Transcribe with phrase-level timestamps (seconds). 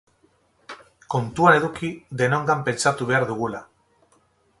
[1.15, 1.89] Kontuan eduki
[2.21, 3.61] denongan pentsatu behar dugula.